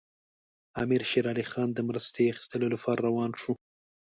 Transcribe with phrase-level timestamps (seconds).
[0.81, 3.53] امیر شېر علي خان د مرستې اخیستلو لپاره روان شو.